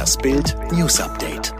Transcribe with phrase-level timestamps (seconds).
[0.00, 1.52] Das Bild News Update.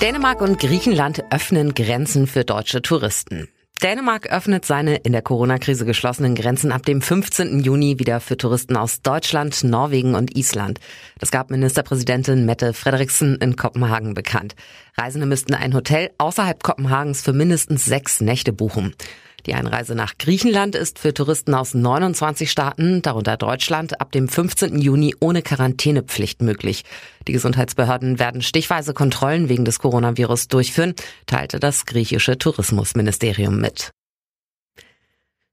[0.00, 3.48] Dänemark und Griechenland öffnen Grenzen für deutsche Touristen.
[3.82, 7.58] Dänemark öffnet seine in der Corona-Krise geschlossenen Grenzen ab dem 15.
[7.58, 10.78] Juni wieder für Touristen aus Deutschland, Norwegen und Island.
[11.18, 14.54] Das gab Ministerpräsidentin Mette Frederiksen in Kopenhagen bekannt.
[14.96, 18.94] Reisende müssten ein Hotel außerhalb Kopenhagens für mindestens sechs Nächte buchen.
[19.46, 24.78] Die Einreise nach Griechenland ist für Touristen aus 29 Staaten, darunter Deutschland, ab dem 15.
[24.78, 26.84] Juni ohne Quarantänepflicht möglich.
[27.26, 30.94] Die Gesundheitsbehörden werden stichweise Kontrollen wegen des Coronavirus durchführen,
[31.26, 33.90] teilte das griechische Tourismusministerium mit.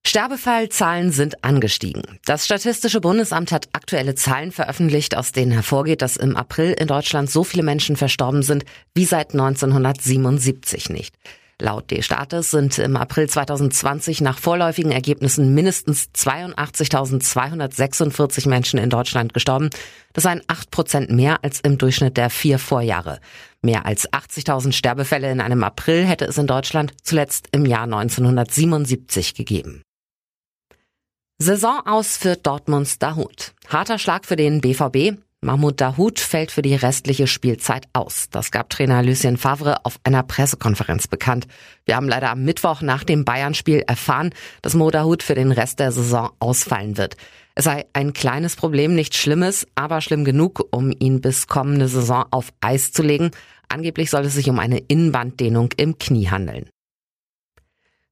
[0.05, 2.03] Sterbefallzahlen sind angestiegen.
[2.25, 7.29] Das Statistische Bundesamt hat aktuelle Zahlen veröffentlicht, aus denen hervorgeht, dass im April in Deutschland
[7.29, 8.65] so viele Menschen verstorben sind
[8.95, 11.15] wie seit 1977 nicht.
[11.61, 19.69] Laut D-Status sind im April 2020 nach vorläufigen Ergebnissen mindestens 82.246 Menschen in Deutschland gestorben.
[20.13, 23.19] Das seien 8 Prozent mehr als im Durchschnitt der vier Vorjahre.
[23.61, 29.35] Mehr als 80.000 Sterbefälle in einem April hätte es in Deutschland zuletzt im Jahr 1977
[29.35, 29.81] gegeben.
[31.39, 33.51] Saison aus für Dortmunds Dahut.
[33.67, 35.17] Harter Schlag für den BVB.
[35.41, 38.27] Mahmoud Dahoud fällt für die restliche Spielzeit aus.
[38.29, 41.47] Das gab Trainer Lucien Favre auf einer Pressekonferenz bekannt.
[41.85, 45.79] Wir haben leider am Mittwoch nach dem Bayern-Spiel erfahren, dass Mo Dahoud für den Rest
[45.79, 47.15] der Saison ausfallen wird.
[47.55, 52.25] Es sei ein kleines Problem, nichts Schlimmes, aber schlimm genug, um ihn bis kommende Saison
[52.31, 53.31] auf Eis zu legen.
[53.69, 56.69] Angeblich soll es sich um eine Innenbanddehnung im Knie handeln.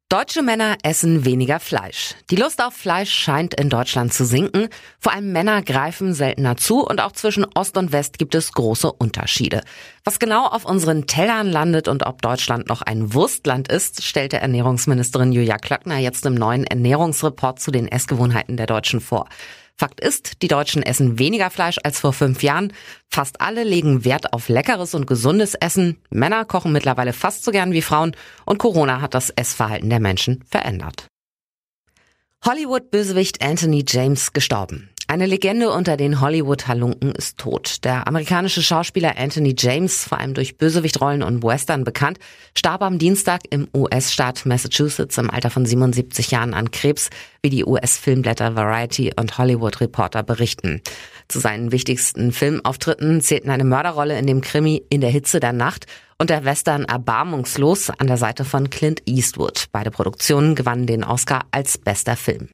[0.09, 2.15] Deutsche Männer essen weniger Fleisch.
[2.31, 4.69] Die Lust auf Fleisch scheint in Deutschland zu sinken.
[4.99, 8.89] Vor allem Männer greifen seltener zu und auch zwischen Ost und West gibt es große
[8.89, 9.63] Unterschiede.
[10.05, 15.33] Was genau auf unseren Tellern landet und ob Deutschland noch ein Wurstland ist, stellte Ernährungsministerin
[15.33, 19.27] Julia Klöckner jetzt im neuen Ernährungsreport zu den Essgewohnheiten der Deutschen vor.
[19.79, 22.73] Fakt ist, die Deutschen essen weniger Fleisch als vor fünf Jahren.
[23.09, 26.01] Fast alle legen Wert auf leckeres und gesundes Essen.
[26.09, 30.43] Männer kochen mittlerweile fast so gern wie Frauen und Corona hat das Essverhalten der Menschen
[30.49, 31.05] verändert.
[32.43, 34.89] Hollywood-Bösewicht Anthony James gestorben.
[35.09, 37.85] Eine Legende unter den Hollywood-Halunken ist tot.
[37.85, 42.19] Der amerikanische Schauspieler Anthony James, vor allem durch Bösewichtrollen und Western bekannt,
[42.53, 47.09] starb am Dienstag im US-Staat Massachusetts im Alter von 77 Jahren an Krebs,
[47.41, 50.81] wie die US-Filmblätter Variety und Hollywood Reporter berichten.
[51.29, 55.85] Zu seinen wichtigsten Filmauftritten zählten eine Mörderrolle in dem Krimi In der Hitze der Nacht
[56.17, 59.67] und der Western Erbarmungslos an der Seite von Clint Eastwood.
[59.71, 62.49] Beide Produktionen gewannen den Oscar als bester Film.